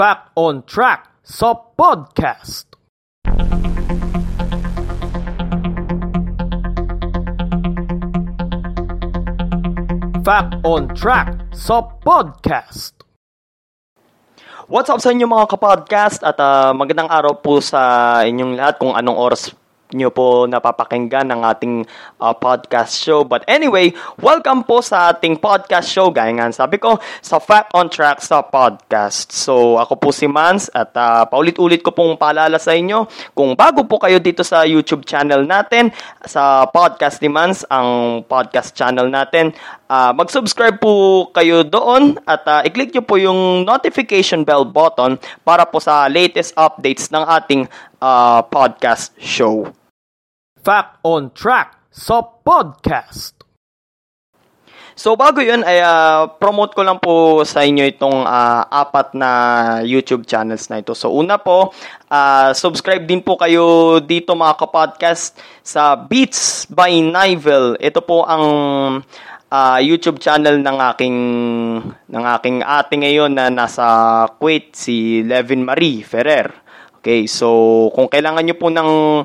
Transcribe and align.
Fact 0.00 0.32
on 0.32 0.64
Track 0.64 1.12
sa 1.20 1.52
podcast. 1.76 2.72
Fact 10.24 10.56
on 10.64 10.88
Track 10.96 11.52
sa 11.52 11.84
podcast. 12.00 12.96
What's 14.72 14.88
up 14.88 15.04
sa 15.04 15.12
inyo 15.12 15.28
mga 15.28 15.52
kapodcast 15.52 16.24
at 16.24 16.40
uh, 16.40 16.72
magandang 16.72 17.12
araw 17.12 17.36
po 17.36 17.60
sa 17.60 18.24
inyong 18.24 18.56
lahat 18.56 18.80
kung 18.80 18.96
anong 18.96 19.20
oras 19.20 19.52
nyo 19.92 20.12
po 20.14 20.46
napapakinggan 20.46 21.30
ng 21.30 21.40
ating 21.42 21.74
uh, 22.20 22.34
podcast 22.36 22.98
show. 22.98 23.26
But 23.26 23.46
anyway, 23.50 23.92
welcome 24.20 24.62
po 24.62 24.82
sa 24.84 25.10
ating 25.10 25.38
podcast 25.42 25.90
show. 25.90 26.12
Gaya 26.14 26.30
nga 26.36 26.50
sabi 26.54 26.78
ko, 26.78 26.98
sa 27.20 27.42
Fact 27.42 27.74
on 27.74 27.90
Track 27.90 28.22
sa 28.22 28.44
podcast. 28.44 29.32
So, 29.34 29.80
ako 29.80 29.98
po 29.98 30.08
si 30.14 30.30
Mans 30.30 30.70
at 30.70 30.94
uh, 30.94 31.26
paulit-ulit 31.26 31.82
ko 31.82 31.90
pong 31.90 32.14
paalala 32.20 32.60
sa 32.60 32.76
inyo, 32.76 33.06
kung 33.34 33.56
bago 33.58 33.86
po 33.88 33.98
kayo 33.98 34.20
dito 34.22 34.46
sa 34.46 34.62
YouTube 34.62 35.02
channel 35.08 35.46
natin, 35.46 35.90
sa 36.26 36.68
podcast 36.68 37.18
ni 37.24 37.30
Mans, 37.32 37.64
ang 37.66 38.22
podcast 38.26 38.76
channel 38.76 39.08
natin, 39.08 39.50
uh, 39.90 40.14
mag-subscribe 40.14 40.78
po 40.78 41.26
kayo 41.34 41.66
doon 41.66 42.14
at 42.28 42.42
uh, 42.46 42.60
i-click 42.62 42.94
nyo 42.94 43.02
po 43.02 43.18
yung 43.18 43.66
notification 43.66 44.46
bell 44.46 44.62
button 44.62 45.18
para 45.42 45.66
po 45.66 45.82
sa 45.82 46.06
latest 46.06 46.54
updates 46.54 47.10
ng 47.10 47.24
ating 47.26 47.62
uh, 47.98 48.40
podcast 48.46 49.10
show. 49.18 49.79
Fact 50.60 51.00
on 51.02 51.32
Track 51.32 51.76
sa 51.90 52.22
podcast. 52.22 53.40
So 55.00 55.16
bago 55.16 55.40
yun 55.40 55.64
ay 55.64 55.80
uh, 55.80 56.28
promote 56.36 56.76
ko 56.76 56.84
lang 56.84 57.00
po 57.00 57.40
sa 57.48 57.64
inyo 57.64 57.88
itong 57.88 58.20
uh, 58.28 58.68
apat 58.68 59.16
na 59.16 59.30
YouTube 59.80 60.28
channels 60.28 60.68
na 60.68 60.84
ito. 60.84 60.92
So 60.92 61.08
una 61.08 61.40
po, 61.40 61.72
uh, 62.12 62.52
subscribe 62.52 63.08
din 63.08 63.24
po 63.24 63.40
kayo 63.40 63.96
dito 64.04 64.36
mga 64.36 64.60
kapodcast 64.60 65.40
sa 65.64 65.96
Beats 65.96 66.68
by 66.68 67.00
Nivel. 67.00 67.80
Ito 67.80 68.04
po 68.04 68.28
ang 68.28 68.44
uh, 69.48 69.78
YouTube 69.80 70.20
channel 70.20 70.60
ng 70.60 70.76
aking 70.92 71.16
ng 72.12 72.24
aking 72.36 72.60
ate 72.60 72.94
ngayon 73.00 73.32
na 73.32 73.48
nasa 73.48 73.86
Kuwait 74.36 74.76
si 74.76 75.24
Levin 75.24 75.64
Marie 75.64 76.04
Ferrer. 76.04 76.52
Okay, 77.00 77.24
so 77.24 77.88
kung 77.96 78.12
kailangan 78.12 78.44
niyo 78.44 78.60
po 78.60 78.68
ng 78.68 79.24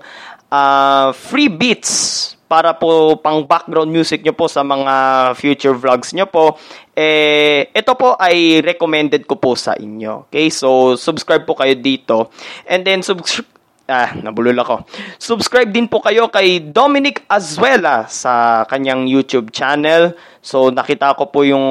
uh, 0.55 1.07
free 1.11 1.51
beats 1.51 2.33
para 2.45 2.77
po 2.77 3.17
pang 3.19 3.43
background 3.43 3.89
music 3.89 4.21
nyo 4.21 4.31
po 4.31 4.45
sa 4.45 4.61
mga 4.61 4.93
future 5.33 5.75
vlogs 5.75 6.13
nyo 6.13 6.29
po, 6.29 6.55
eh, 6.93 7.67
ito 7.73 7.91
po 7.97 8.13
ay 8.15 8.61
recommended 8.61 9.25
ko 9.25 9.35
po 9.35 9.57
sa 9.57 9.73
inyo. 9.75 10.29
Okay, 10.29 10.53
so 10.53 10.93
subscribe 10.95 11.43
po 11.43 11.57
kayo 11.57 11.73
dito. 11.75 12.29
And 12.69 12.85
then, 12.85 13.01
subscribe 13.01 13.51
Ah, 13.85 14.17
nabulol 14.17 14.57
ako. 14.57 14.81
Subscribe 15.21 15.69
din 15.69 15.85
po 15.85 16.01
kayo 16.01 16.25
kay 16.33 16.57
Dominic 16.57 17.21
Azuela 17.29 18.09
sa 18.09 18.65
kanyang 18.65 19.05
YouTube 19.05 19.53
channel. 19.53 20.17
So 20.41 20.73
nakita 20.73 21.13
ko 21.13 21.29
po 21.29 21.45
yung 21.45 21.61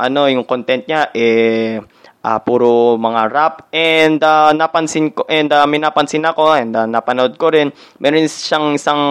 ano, 0.00 0.24
yung 0.24 0.48
content 0.48 0.88
niya 0.88 1.12
eh 1.12 1.84
uh, 2.24 2.40
puro 2.40 2.96
mga 2.96 3.22
rap 3.28 3.54
and 3.70 4.24
uh, 4.24 4.50
napansin 4.56 5.12
ko 5.12 5.28
and 5.28 5.52
uh, 5.52 5.68
may 5.68 5.76
napansin 5.76 6.24
ako 6.24 6.56
and 6.56 6.72
uh, 6.72 6.88
napanood 6.88 7.36
ko 7.36 7.52
rin 7.52 7.68
meron 8.00 8.24
siyang 8.24 8.80
isang 8.80 9.02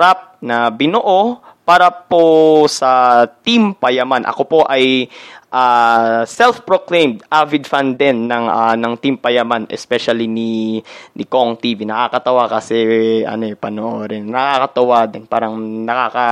rap 0.00 0.40
na 0.40 0.72
binuo 0.72 1.44
para 1.70 1.92
po 1.92 2.66
sa 2.66 3.22
Team 3.46 3.78
Payaman. 3.78 4.26
Ako 4.26 4.42
po 4.42 4.60
ay 4.66 5.06
uh, 5.54 6.26
self-proclaimed 6.26 7.22
avid 7.30 7.62
fan 7.62 7.94
din 7.94 8.26
ng 8.26 8.46
uh, 8.50 8.74
ng 8.74 8.98
Team 8.98 9.14
Payaman, 9.22 9.70
especially 9.70 10.26
ni 10.26 10.82
ni 11.14 11.24
Kong 11.30 11.62
TV. 11.62 11.86
Nakakatawa 11.86 12.50
kasi 12.50 12.76
ano 13.22 13.46
eh 13.46 13.54
panoorin. 13.54 14.26
Nakakatawa 14.26 15.06
din, 15.06 15.30
parang 15.30 15.54
nakaka 15.86 16.26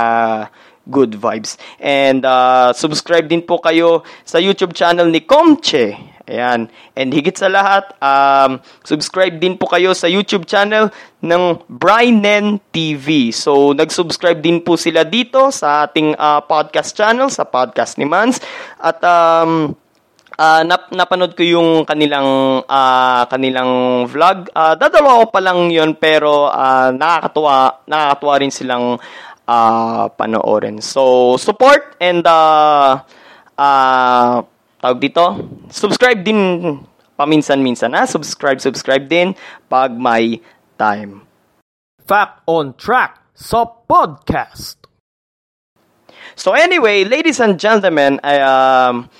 good 0.89 1.15
vibes. 1.15 1.55
And 1.79 2.25
uh, 2.25 2.73
subscribe 2.73 3.29
din 3.29 3.45
po 3.45 3.61
kayo 3.61 4.03
sa 4.25 4.41
YouTube 4.41 4.73
channel 4.73 5.07
ni 5.07 5.23
Komche. 5.23 5.95
Ayan. 6.29 6.69
And 6.93 7.09
higit 7.09 7.41
sa 7.41 7.49
lahat, 7.49 7.89
um, 7.97 8.61
subscribe 8.85 9.41
din 9.41 9.57
po 9.57 9.65
kayo 9.65 9.97
sa 9.97 10.05
YouTube 10.05 10.45
channel 10.45 10.93
ng 11.25 11.65
Brynen 11.65 12.61
TV. 12.69 13.33
So, 13.33 13.73
nag-subscribe 13.73 14.37
din 14.37 14.61
po 14.61 14.77
sila 14.77 15.01
dito 15.01 15.49
sa 15.49 15.89
ating 15.89 16.13
uh, 16.13 16.45
podcast 16.45 16.93
channel, 16.93 17.33
sa 17.33 17.49
podcast 17.49 17.97
ni 17.97 18.05
Mans. 18.05 18.37
At 18.77 19.01
um, 19.01 19.73
uh, 20.39 20.61
nap 20.63 20.87
napanood 20.95 21.35
ko 21.35 21.43
yung 21.43 21.83
kanilang 21.83 22.61
uh, 22.63 23.23
kanilang 23.27 24.05
vlog. 24.07 24.47
Uh, 24.55 24.73
dadalawa 24.79 25.27
ko 25.27 25.33
pa 25.35 25.41
lang 25.43 25.67
'yon 25.67 25.99
pero 25.99 26.47
uh, 26.47 26.95
nakakatuwa 26.95 27.83
nakakatuwa 27.83 28.33
rin 28.39 28.53
silang 28.53 28.85
uh, 29.49 30.13
panoorin. 30.13 30.77
So, 30.77 31.33
support 31.41 31.97
and 31.97 32.21
uh, 32.21 33.01
uh, 33.57 34.45
tawag 34.77 34.99
dito, 35.01 35.25
subscribe 35.73 36.21
din 36.21 36.39
paminsan-minsan 37.17 37.91
na 37.91 38.07
subscribe 38.07 38.61
subscribe 38.61 39.09
din 39.09 39.33
pag 39.67 39.91
may 39.97 40.39
time. 40.77 41.25
Fact 42.05 42.45
on 42.47 42.77
track 42.77 43.19
sa 43.35 43.67
podcast. 43.67 44.79
So 46.39 46.55
anyway, 46.55 47.03
ladies 47.03 47.43
and 47.43 47.59
gentlemen, 47.59 48.23
I, 48.23 48.39
um, 48.39 49.11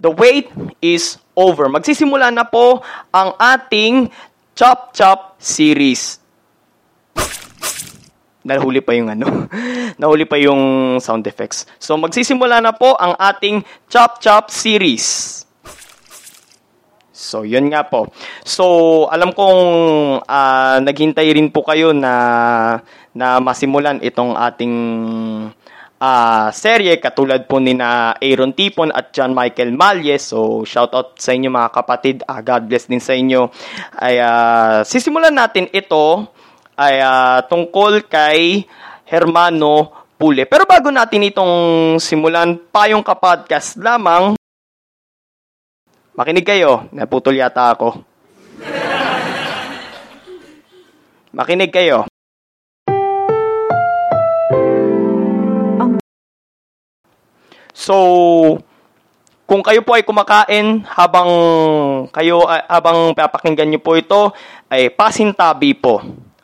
the 0.00 0.08
wait 0.08 0.48
is 0.80 1.20
over. 1.36 1.68
Magsisimula 1.68 2.32
na 2.32 2.48
po 2.48 2.80
ang 3.12 3.36
ating 3.36 4.08
Chop 4.56 4.96
Chop 4.96 5.36
series. 5.36 6.21
Nahuli 8.42 8.82
pa 8.82 8.92
yung 8.94 9.10
ano. 9.10 9.46
Nahuli 10.00 10.26
pa 10.26 10.38
yung 10.38 10.96
sound 10.98 11.26
effects. 11.26 11.66
So 11.78 11.94
magsisimula 11.98 12.58
na 12.58 12.74
po 12.74 12.98
ang 12.98 13.14
ating 13.18 13.62
Chop 13.86 14.18
Chop 14.18 14.50
series. 14.50 15.42
So, 17.22 17.46
yun 17.46 17.70
nga 17.70 17.86
po. 17.86 18.10
So, 18.42 19.06
alam 19.06 19.30
kong 19.30 19.62
uh, 20.26 20.76
naghintay 20.82 21.30
rin 21.30 21.54
po 21.54 21.62
kayo 21.62 21.94
na 21.94 22.12
na 23.14 23.38
masimulan 23.38 24.02
itong 24.02 24.34
ating 24.34 24.74
uh, 26.02 26.48
serye 26.50 26.98
katulad 26.98 27.46
po 27.46 27.62
ni 27.62 27.78
na 27.78 28.18
Aaron 28.18 28.50
Tipon 28.50 28.90
at 28.90 29.14
John 29.14 29.30
Michael 29.38 29.70
Malye. 29.70 30.18
So, 30.18 30.66
shout 30.66 30.90
out 30.98 31.22
sa 31.22 31.30
inyo 31.30 31.46
mga 31.46 31.70
kapatid. 31.70 32.26
Uh, 32.26 32.42
God 32.42 32.66
bless 32.66 32.90
din 32.90 32.98
sa 32.98 33.14
inyo. 33.14 33.46
Ay 33.94 34.18
uh, 34.18 34.82
sisimulan 34.82 35.32
natin 35.32 35.70
ito 35.70 36.26
ay 36.82 36.98
uh, 36.98 37.38
tungkol 37.46 38.10
kay 38.10 38.66
Hermano 39.06 40.02
Pule. 40.18 40.46
Pero 40.46 40.66
bago 40.66 40.90
natin 40.90 41.30
itong 41.30 41.54
simulan, 42.02 42.58
payong 42.58 43.06
kapodcast 43.06 43.78
lamang, 43.78 44.34
makinig 46.14 46.46
kayo. 46.46 46.90
Naputol 46.90 47.38
yata 47.38 47.74
ako. 47.74 48.02
Makinig 51.38 51.70
kayo. 51.70 52.06
So, 57.72 57.96
kung 59.42 59.64
kayo 59.64 59.82
po 59.82 59.98
ay 59.98 60.06
kumakain 60.06 60.86
habang 60.86 61.28
kayo 62.14 62.46
habang 62.46 63.10
papakinggan 63.10 63.68
niyo 63.68 63.82
po 63.82 63.98
ito, 63.98 64.30
ay 64.70 64.88
pasintabi 64.88 65.74
po. 65.74 65.98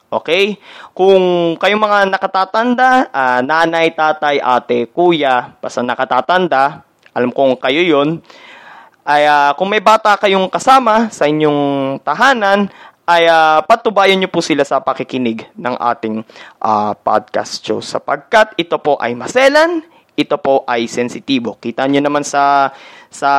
Okay? 0.09 0.57
Kung 0.97 1.55
kayong 1.61 1.85
mga 1.85 1.99
nakatatanda, 2.09 3.13
uh, 3.13 3.41
nanay, 3.45 3.93
tatay, 3.93 4.41
ate, 4.41 4.89
kuya, 4.89 5.53
basta 5.61 5.85
nakatatanda, 5.85 6.85
alam 7.13 7.33
kong 7.33 7.61
kayo 7.61 7.85
yon 7.85 8.21
ay 9.09 9.25
uh, 9.25 9.57
kung 9.57 9.73
may 9.73 9.81
bata 9.81 10.21
kayong 10.21 10.53
kasama 10.53 11.09
sa 11.09 11.25
inyong 11.25 11.97
tahanan, 12.05 12.69
ay 13.09 13.25
uh, 13.25 13.65
patubayan 13.65 14.21
niyo 14.21 14.29
po 14.29 14.45
sila 14.45 14.69
sa 14.69 14.85
pakikinig 14.85 15.49
ng 15.57 15.75
ating 15.81 16.21
uh, 16.61 16.93
podcast 16.93 17.65
show 17.65 17.81
sapagkat 17.81 18.53
ito 18.61 18.77
po 18.77 19.01
ay 19.01 19.17
maselan, 19.17 19.81
ito 20.13 20.37
po 20.37 20.69
ay 20.69 20.85
sensitibo. 20.85 21.57
Kita 21.57 21.89
niyo 21.89 22.05
naman 22.05 22.21
sa 22.21 22.69
sa 23.09 23.33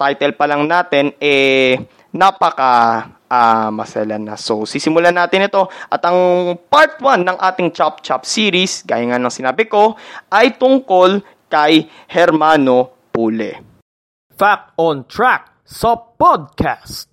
title 0.00 0.32
pa 0.32 0.48
lang 0.48 0.64
natin 0.64 1.12
eh 1.20 1.76
napaka 2.08 3.04
uh, 3.32 3.72
maselan 3.72 4.28
na. 4.28 4.36
So, 4.36 4.68
sisimulan 4.68 5.16
natin 5.16 5.48
ito. 5.48 5.64
At 5.88 6.04
ang 6.04 6.52
part 6.68 7.00
1 7.00 7.24
ng 7.24 7.38
ating 7.40 7.72
Chop 7.72 8.04
Chop 8.04 8.28
series, 8.28 8.84
gaya 8.84 9.08
nga 9.08 9.16
ng 9.16 9.32
sinabi 9.32 9.64
ko, 9.64 9.96
ay 10.28 10.60
tungkol 10.60 11.24
kay 11.48 11.88
Hermano 12.12 13.08
Pule. 13.08 13.64
Fact 14.36 14.76
on 14.76 15.08
Track 15.08 15.64
sa 15.64 15.96
podcast. 15.96 17.11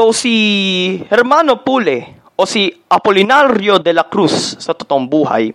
So 0.00 0.16
si 0.16 0.96
Hermano 1.12 1.60
Pule 1.60 2.24
o 2.32 2.48
si 2.48 2.72
Apolinario 2.88 3.76
de 3.76 3.92
la 3.92 4.08
Cruz 4.08 4.56
sa 4.56 4.72
totoong 4.72 5.04
buhay 5.04 5.52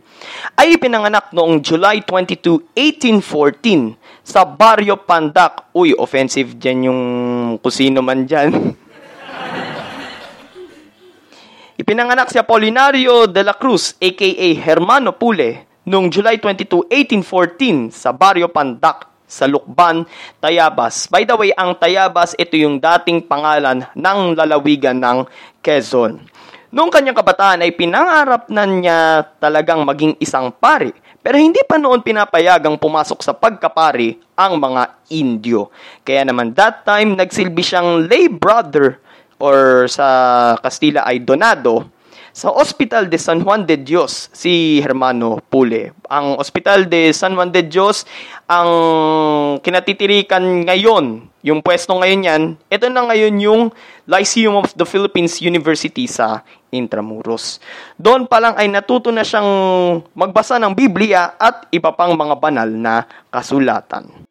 ay 0.54 0.78
pinanganak 0.78 1.34
noong 1.34 1.66
July 1.66 2.06
22, 2.06 2.78
1814 2.78 3.98
sa 4.22 4.46
Barrio 4.46 5.02
Pandac. 5.02 5.74
Uy, 5.74 5.98
offensive 5.98 6.62
dyan 6.62 6.86
yung 6.86 7.02
kusino 7.58 8.06
man 8.06 8.30
dyan. 8.30 8.54
Ipinanganak 11.82 12.30
si 12.30 12.38
Apolinario 12.38 13.26
de 13.26 13.42
la 13.42 13.58
Cruz 13.58 13.98
aka 13.98 14.30
Hermano 14.62 15.18
Pule 15.18 15.82
noong 15.90 16.14
July 16.14 16.38
22, 16.38 16.94
1814 16.94 17.90
sa 17.90 18.14
Barrio 18.14 18.54
Pandac 18.54 19.15
sa 19.36 19.52
Lukban, 19.52 20.08
Tayabas. 20.40 21.12
By 21.12 21.28
the 21.28 21.36
way, 21.36 21.52
ang 21.52 21.76
Tayabas, 21.76 22.32
ito 22.40 22.56
yung 22.56 22.80
dating 22.80 23.28
pangalan 23.28 23.84
ng 23.92 24.20
lalawigan 24.40 24.96
ng 24.96 25.28
Quezon. 25.60 26.24
Noong 26.72 26.92
kanyang 26.92 27.20
kabataan 27.20 27.64
ay 27.64 27.76
pinangarap 27.76 28.48
na 28.48 28.64
niya 28.64 29.00
talagang 29.40 29.84
maging 29.84 30.16
isang 30.24 30.52
pari. 30.56 30.92
Pero 31.20 31.40
hindi 31.40 31.64
pa 31.66 31.80
noon 31.82 32.06
pinapayagang 32.06 32.78
pumasok 32.78 33.20
sa 33.24 33.34
pagkapari 33.34 34.20
ang 34.38 34.62
mga 34.62 35.10
Indio. 35.16 35.74
Kaya 36.06 36.22
naman 36.28 36.54
that 36.54 36.86
time 36.86 37.18
nagsilbi 37.18 37.66
siyang 37.66 38.06
lay 38.06 38.30
brother 38.30 39.02
or 39.42 39.90
sa 39.90 40.06
Kastila 40.62 41.08
ay 41.08 41.24
Donado 41.24 41.95
sa 42.36 42.52
Hospital 42.52 43.08
de 43.08 43.16
San 43.16 43.48
Juan 43.48 43.64
de 43.64 43.80
Dios 43.80 44.28
si 44.36 44.84
Hermano 44.84 45.40
Pule. 45.48 45.96
Ang 46.12 46.36
Hospital 46.36 46.92
de 46.92 47.16
San 47.16 47.32
Juan 47.32 47.48
de 47.48 47.64
Dios 47.64 48.04
ang 48.52 48.70
kinatitirikan 49.64 50.68
ngayon, 50.68 51.32
yung 51.48 51.64
pwesto 51.64 51.96
ngayon 51.96 52.28
yan, 52.28 52.44
ito 52.68 52.92
na 52.92 53.08
ngayon 53.08 53.40
yung 53.40 53.62
Lyceum 54.04 54.60
of 54.60 54.76
the 54.76 54.84
Philippines 54.84 55.40
University 55.40 56.12
sa 56.12 56.44
Intramuros. 56.76 57.64
Doon 57.96 58.28
pa 58.28 58.44
lang 58.44 58.60
ay 58.60 58.68
natuto 58.68 59.16
na 59.16 59.24
siyang 59.24 59.48
magbasa 60.12 60.60
ng 60.60 60.76
Biblia 60.76 61.40
at 61.40 61.72
iba 61.72 61.96
pang 61.96 62.20
mga 62.20 62.36
banal 62.36 62.68
na 62.68 63.08
kasulatan. 63.32 64.25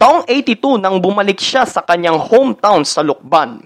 Taong 0.00 0.24
82 0.24 0.80
nang 0.80 0.96
bumalik 0.96 1.36
siya 1.36 1.68
sa 1.68 1.84
kanyang 1.84 2.16
hometown 2.16 2.88
sa 2.88 3.04
Lukban. 3.04 3.60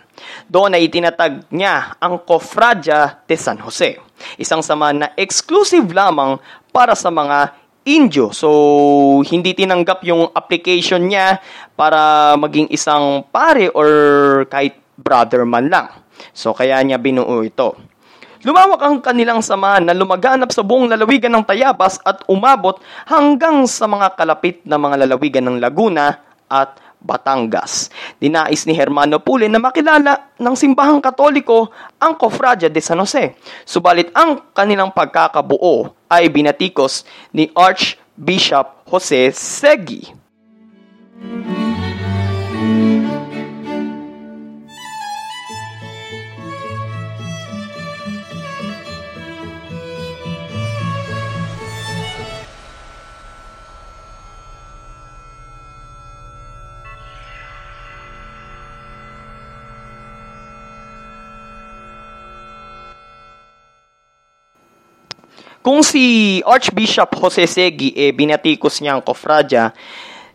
Doon 0.50 0.74
ay 0.74 0.90
itinatag 0.90 1.46
niya 1.54 1.94
ang 2.02 2.18
Cofradia 2.26 3.22
de 3.22 3.38
San 3.38 3.62
Jose, 3.62 4.02
isang 4.34 4.58
sama 4.58 4.90
na 4.90 5.14
exclusive 5.14 5.86
lamang 5.94 6.42
para 6.74 6.98
sa 6.98 7.14
mga 7.14 7.54
Indio. 7.86 8.34
So, 8.34 8.50
hindi 9.22 9.54
tinanggap 9.54 10.02
yung 10.02 10.34
application 10.34 11.06
niya 11.06 11.38
para 11.78 12.34
maging 12.34 12.66
isang 12.74 13.22
pare 13.30 13.70
or 13.70 13.88
kahit 14.50 14.74
brother 14.98 15.46
man 15.46 15.70
lang. 15.70 15.86
So, 16.34 16.50
kaya 16.50 16.82
niya 16.82 16.98
binuo 16.98 17.46
ito. 17.46 17.78
Lumawak 18.44 18.80
ang 18.84 19.00
kanilang 19.00 19.40
samahan 19.40 19.88
na 19.88 19.96
lumaganap 19.96 20.52
sa 20.52 20.60
buong 20.60 20.92
lalawigan 20.92 21.32
ng 21.32 21.48
Tayabas 21.48 21.96
at 22.04 22.20
umabot 22.28 22.76
hanggang 23.08 23.64
sa 23.64 23.88
mga 23.88 24.12
kalapit 24.20 24.60
na 24.68 24.76
mga 24.76 25.08
lalawigan 25.08 25.48
ng 25.48 25.64
Laguna 25.64 26.20
at 26.44 26.76
Batangas. 27.00 27.88
Dinais 28.20 28.68
ni 28.68 28.76
Hermano 28.76 29.16
Pule 29.24 29.48
na 29.48 29.56
makilala 29.56 30.36
ng 30.36 30.56
simbahang 30.60 31.00
katoliko 31.00 31.72
ang 31.96 32.20
Cofradia 32.20 32.68
de 32.68 32.84
San 32.84 33.00
Jose. 33.00 33.32
Subalit 33.64 34.12
ang 34.12 34.52
kanilang 34.52 34.92
pagkakabuo 34.92 35.96
ay 36.12 36.28
binatikos 36.28 37.08
ni 37.32 37.48
Archbishop 37.56 38.84
Jose 38.92 39.32
Segui. 39.32 40.23
Kung 65.64 65.80
si 65.80 66.44
Archbishop 66.44 67.16
Jose 67.16 67.48
Segui 67.48 67.96
eh, 67.96 68.12
binatikos 68.12 68.84
niya 68.84 69.00
ang 69.00 69.02
kofradya, 69.02 69.72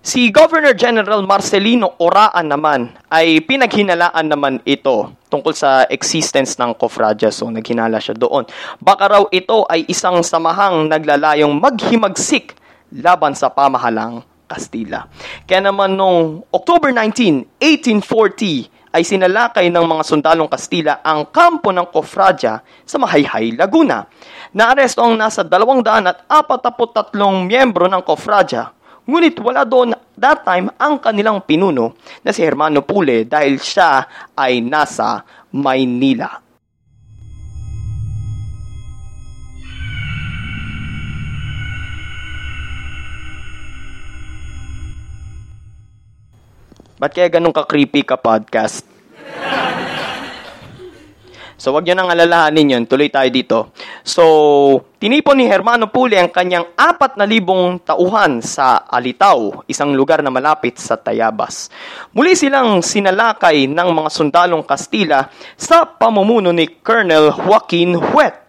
si 0.01 0.33
Governor 0.33 0.73
General 0.73 1.21
Marcelino 1.21 2.01
Oraan 2.01 2.49
naman 2.49 2.97
ay 3.13 3.37
pinaghinalaan 3.45 4.25
naman 4.25 4.57
ito 4.65 5.13
tungkol 5.29 5.53
sa 5.53 5.85
existence 5.85 6.57
ng 6.57 6.73
kofradya. 6.73 7.29
So, 7.29 7.45
naghinala 7.53 8.01
siya 8.01 8.17
doon. 8.17 8.49
Baka 8.81 9.05
raw 9.05 9.23
ito 9.29 9.69
ay 9.69 9.85
isang 9.85 10.17
samahang 10.25 10.89
naglalayong 10.89 11.53
maghimagsik 11.61 12.57
laban 12.97 13.37
sa 13.37 13.53
pamahalang 13.53 14.25
Kastila. 14.49 15.05
Kaya 15.45 15.69
naman 15.69 15.93
noong 15.93 16.49
October 16.49 16.89
19, 16.89 17.61
1840, 17.61 18.78
ay 18.89 19.05
sinalakay 19.05 19.69
ng 19.69 19.85
mga 19.85 20.03
sundalong 20.05 20.49
Kastila 20.49 21.05
ang 21.05 21.29
kampo 21.29 21.69
ng 21.69 21.87
Kofradya 21.93 22.61
sa 22.85 22.97
Mahayhay, 22.97 23.53
Laguna. 23.53 24.05
Naaresto 24.57 25.05
ang 25.05 25.13
nasa 25.13 25.45
243 25.45 26.25
miyembro 27.45 27.85
ng 27.85 28.01
Kofradya, 28.01 28.73
ngunit 29.05 29.37
wala 29.45 29.61
doon 29.61 29.93
that 30.17 30.41
time 30.41 30.73
ang 30.81 30.97
kanilang 30.97 31.45
pinuno 31.45 31.93
na 32.25 32.33
si 32.33 32.41
Hermano 32.41 32.81
Pule 32.81 33.29
dahil 33.29 33.61
siya 33.61 34.05
ay 34.33 34.65
nasa 34.65 35.21
Maynila. 35.53 36.48
Ba't 46.99 47.15
kaya 47.15 47.31
ganun 47.31 47.55
ka-creepy 47.55 48.03
ka 48.03 48.19
podcast? 48.19 48.83
So, 51.55 51.71
wag 51.71 51.87
nyo 51.87 51.95
nang 51.95 52.11
alalahanin 52.11 52.75
yun. 52.75 52.83
Tuloy 52.87 53.07
tayo 53.07 53.31
dito. 53.31 53.71
So, 54.03 54.23
tinipon 54.99 55.39
ni 55.39 55.47
Hermano 55.47 55.87
Puli 55.87 56.19
ang 56.19 56.27
kanyang 56.27 56.75
apat 56.75 57.15
na 57.15 57.23
libong 57.23 57.79
tauhan 57.83 58.43
sa 58.43 58.83
Alitaw, 58.83 59.63
isang 59.71 59.95
lugar 59.95 60.19
na 60.19 60.31
malapit 60.31 60.75
sa 60.75 60.99
Tayabas. 60.99 61.71
Muli 62.11 62.35
silang 62.35 62.83
sinalakay 62.83 63.71
ng 63.71 63.89
mga 63.95 64.09
sundalong 64.11 64.63
Kastila 64.67 65.31
sa 65.55 65.87
pamumuno 65.87 66.51
ni 66.51 66.67
Colonel 66.83 67.31
Joaquin 67.31 67.95
Huet. 67.95 68.48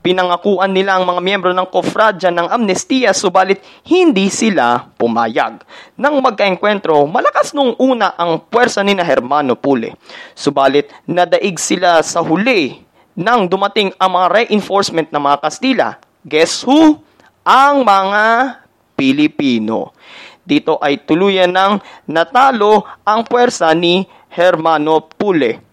Pinangakuan 0.00 0.72
nila 0.72 0.96
ang 0.96 1.04
mga 1.04 1.20
miyembro 1.20 1.52
ng 1.52 1.68
kofradya 1.68 2.32
ng 2.32 2.48
amnestiya 2.48 3.12
subalit 3.12 3.60
hindi 3.84 4.32
sila 4.32 4.88
pumayag. 4.96 5.60
Nang 6.00 6.24
magkaengkwentro, 6.24 7.04
malakas 7.04 7.52
nung 7.52 7.76
una 7.76 8.16
ang 8.16 8.40
puwersa 8.40 8.80
ni 8.80 8.96
na 8.96 9.04
Hermano 9.04 9.60
Pule. 9.60 9.92
Subalit 10.32 10.88
nadaig 11.04 11.60
sila 11.60 12.00
sa 12.00 12.24
huli 12.24 12.80
nang 13.12 13.44
dumating 13.44 13.92
ang 14.00 14.16
mga 14.16 14.28
reinforcement 14.40 15.12
ng 15.12 15.20
mga 15.20 15.38
Kastila. 15.44 15.88
Guess 16.24 16.64
who? 16.64 16.96
Ang 17.44 17.84
mga 17.84 18.56
Pilipino. 18.96 19.92
Dito 20.40 20.80
ay 20.80 21.04
tuluyan 21.04 21.52
ng 21.52 21.72
natalo 22.08 22.88
ang 23.04 23.28
puwersa 23.28 23.68
ni 23.76 24.08
Hermano 24.32 25.04
Pule. 25.04 25.69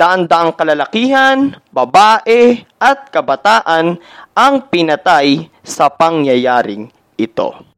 Daan-daang 0.00 0.56
kalalakihan, 0.56 1.60
babae 1.68 2.64
at 2.80 3.12
kabataan 3.12 4.00
ang 4.32 4.54
pinatay 4.72 5.52
sa 5.60 5.92
pangyayaring 5.92 6.88
ito. 7.20 7.69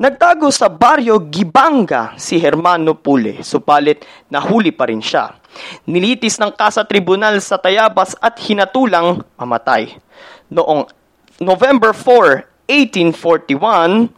Nagtago 0.00 0.48
sa 0.48 0.72
baryo 0.72 1.28
Gibanga 1.28 2.16
si 2.16 2.40
Hermano 2.40 2.96
Pule, 2.96 3.44
supalit 3.44 4.00
nahuli 4.32 4.72
pa 4.72 4.88
rin 4.88 5.04
siya. 5.04 5.36
Nilitis 5.84 6.40
ng 6.40 6.56
kasa 6.56 6.88
tribunal 6.88 7.36
sa 7.44 7.60
Tayabas 7.60 8.16
at 8.16 8.40
hinatulang 8.40 9.20
mamatay. 9.36 10.00
Noong 10.48 10.88
November 11.36 11.92
4, 11.92 12.64
1841, 12.64 14.08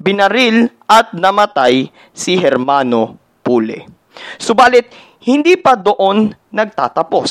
binaril 0.00 0.72
at 0.88 1.12
namatay 1.12 1.92
si 2.16 2.40
Hermano 2.40 3.20
Pule. 3.44 3.84
Subalit, 4.40 4.88
hindi 5.20 5.60
pa 5.60 5.76
doon 5.76 6.32
nagtatapos. 6.48 7.28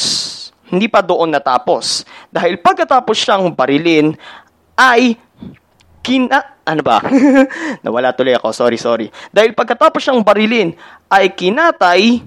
Hindi 0.70 0.86
pa 0.93 1.01
doon 1.01 1.34
natapos. 1.34 2.05
Dahil 2.29 2.62
pagkatapos 2.62 3.17
siyang 3.17 3.50
barilin, 3.50 4.13
ay 4.77 5.17
kina... 6.03 6.60
Ano 6.67 6.83
ba? 6.83 7.00
Nawala 7.83 8.12
tuloy 8.12 8.36
ako. 8.36 8.51
Sorry, 8.51 8.75
sorry. 8.75 9.07
Dahil 9.31 9.55
pagkatapos 9.55 10.03
siyang 10.03 10.22
barilin, 10.22 10.75
ay 11.07 11.31
kinatay 11.31 12.19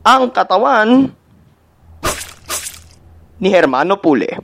ang 0.00 0.32
katawan 0.32 1.12
ni 3.40 3.48
Hermano 3.52 4.00
Pule. 4.00 4.40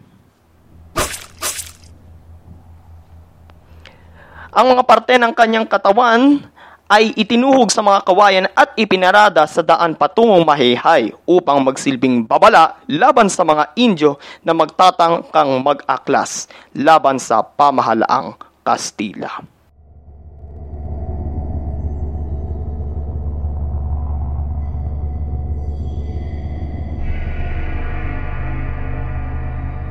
Ang 4.56 4.73
mga 4.73 4.85
parte 4.88 5.21
ng 5.21 5.37
kanyang 5.37 5.68
katawan 5.68 6.40
ay 6.87 7.11
itinuhog 7.19 7.66
sa 7.75 7.83
mga 7.83 8.00
kawayan 8.07 8.47
at 8.55 8.71
ipinarada 8.78 9.43
sa 9.50 9.62
daan 9.62 9.99
patungong 9.99 10.47
Mahihay 10.47 11.11
upang 11.26 11.59
magsilbing 11.66 12.23
babala 12.23 12.78
laban 12.87 13.26
sa 13.26 13.43
mga 13.43 13.75
Indyo 13.75 14.23
na 14.47 14.55
magtatangkang 14.55 15.50
mag-aklas 15.66 16.47
laban 16.78 17.19
sa 17.19 17.43
pamahalaang 17.43 18.38
Kastila. 18.62 19.43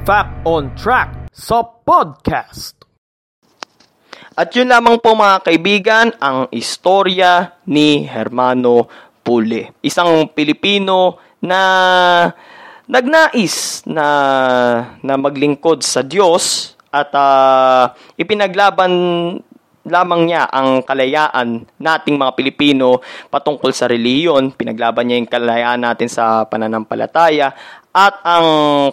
Fact 0.06 0.34
on 0.46 0.70
Track 0.78 1.34
sa 1.34 1.66
podcast. 1.66 2.85
At 4.36 4.51
yun 4.51 4.68
lamang 4.68 5.00
po 5.00 5.15
mga 5.15 5.48
kaibigan 5.48 6.12
ang 6.20 6.51
istorya 6.51 7.56
ni 7.72 8.04
Hermano 8.04 8.84
Pule. 9.24 9.80
Isang 9.80 10.27
Pilipino 10.27 11.15
na 11.39 11.62
nagnais 12.84 13.80
na 13.88 14.06
na 15.00 15.15
maglingkod 15.15 15.80
sa 15.88 16.04
Diyos 16.04 16.75
at 16.92 17.15
uh, 17.15 17.96
ipinaglaban 18.20 18.92
lamang 19.88 20.22
niya 20.27 20.51
ang 20.51 20.84
kalayaan 20.84 21.63
nating 21.80 22.20
mga 22.20 22.36
Pilipino 22.36 23.00
patungkol 23.32 23.72
sa 23.72 23.88
reliyon. 23.88 24.51
Pinaglaban 24.51 25.08
niya 25.08 25.20
yung 25.24 25.32
kalayaan 25.32 25.80
natin 25.80 26.12
sa 26.12 26.44
pananampalataya 26.44 27.56
at 27.96 28.20
ang 28.27 28.48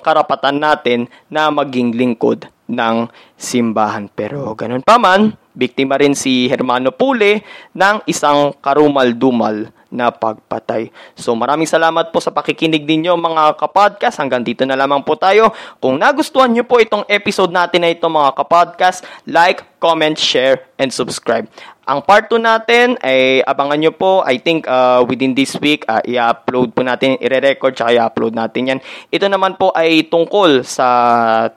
karapatan 0.07 0.63
natin 0.63 1.11
na 1.27 1.51
maging 1.51 1.99
lingkod 1.99 2.47
ng 2.73 3.13
simbahan. 3.37 4.09
Pero 4.09 4.57
ganun 4.57 4.81
pa 4.81 4.97
man, 4.97 5.37
biktima 5.53 6.01
rin 6.01 6.17
si 6.17 6.49
Hermano 6.49 6.91
Pule 6.97 7.45
ng 7.77 8.09
isang 8.09 8.57
karumal-dumal 8.59 9.82
na 9.93 10.09
pagpatay. 10.09 10.89
So 11.15 11.37
maraming 11.37 11.69
salamat 11.69 12.11
po 12.11 12.19
sa 12.19 12.33
pakikinig 12.33 12.89
ninyo 12.89 13.13
mga 13.15 13.61
kapodcast. 13.61 14.19
Hanggang 14.19 14.41
dito 14.41 14.65
na 14.65 14.75
lamang 14.75 15.05
po 15.05 15.15
tayo. 15.15 15.53
Kung 15.79 16.01
nagustuhan 16.01 16.51
nyo 16.51 16.65
po 16.65 16.81
itong 16.81 17.05
episode 17.07 17.53
natin 17.53 17.85
na 17.85 17.93
ito 17.93 18.09
mga 18.09 18.33
kapodcast, 18.33 19.05
like, 19.29 19.63
comment, 19.83 20.17
share, 20.17 20.63
and 20.79 20.95
subscribe. 20.95 21.51
Ang 21.83 22.07
part 22.07 22.31
2 22.31 22.39
natin 22.39 22.95
ay 23.03 23.43
abangan 23.43 23.75
nyo 23.75 23.93
po, 23.93 24.23
I 24.23 24.39
think 24.39 24.71
uh, 24.71 25.03
within 25.03 25.35
this 25.35 25.59
week, 25.59 25.83
uh, 25.91 25.99
i-upload 26.07 26.71
po 26.71 26.87
natin, 26.87 27.19
i-record, 27.19 27.75
tsaka 27.75 27.91
i-upload 27.91 28.39
natin 28.39 28.63
yan. 28.71 28.79
Ito 29.11 29.27
naman 29.27 29.59
po 29.59 29.75
ay 29.75 30.07
tungkol 30.07 30.63
sa 30.63 30.87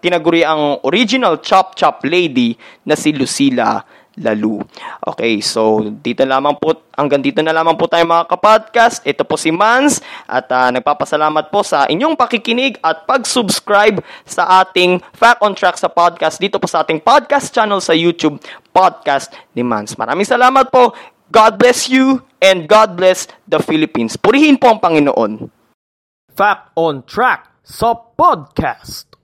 tinaguri 0.01 0.41
ang 0.41 0.81
original 0.81 1.37
Chop 1.45 1.77
Chop 1.77 2.01
Lady 2.01 2.57
na 2.89 2.97
si 2.97 3.13
Lucila 3.13 3.85
Lalu. 4.15 4.63
Okay, 5.03 5.43
so 5.43 5.83
dito 5.99 6.23
lamang 6.23 6.55
po, 6.55 6.87
hanggang 6.95 7.19
dito 7.19 7.43
na 7.43 7.51
lamang 7.51 7.75
po 7.75 7.91
tayo 7.91 8.07
mga 8.07 8.31
kapodcast. 8.31 9.03
Ito 9.03 9.27
po 9.27 9.35
si 9.35 9.51
Mans 9.51 9.99
at 10.23 10.47
uh, 10.47 10.71
nagpapasalamat 10.71 11.51
po 11.51 11.67
sa 11.67 11.83
inyong 11.83 12.15
pakikinig 12.15 12.79
at 12.79 13.03
pag-subscribe 13.03 13.99
sa 14.23 14.63
ating 14.63 15.03
Fact 15.11 15.43
on 15.43 15.51
Track 15.51 15.75
sa 15.75 15.91
podcast 15.91 16.39
dito 16.39 16.55
po 16.55 16.67
sa 16.67 16.87
ating 16.87 17.03
podcast 17.03 17.51
channel 17.51 17.83
sa 17.83 17.91
YouTube, 17.91 18.39
Podcast 18.71 19.35
ni 19.51 19.67
Mans. 19.67 19.99
Maraming 19.99 20.27
salamat 20.27 20.71
po. 20.71 20.95
God 21.27 21.59
bless 21.59 21.91
you 21.91 22.23
and 22.39 22.71
God 22.71 22.95
bless 22.95 23.27
the 23.43 23.59
Philippines. 23.59 24.15
Purihin 24.15 24.55
po 24.55 24.71
ang 24.71 24.79
Panginoon. 24.79 25.51
Fact 26.31 26.71
on 26.79 27.03
Track 27.03 27.63
sa 27.63 27.95
podcast. 27.95 29.14